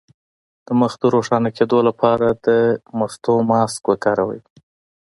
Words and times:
د 0.65 0.67
مخ 0.79 0.93
د 1.01 1.03
روښانه 1.15 1.49
کیدو 1.57 1.79
لپاره 1.87 2.27
د 2.45 2.47
مستو 2.97 3.33
ماسک 3.49 3.81
وکاروئ 3.87 4.41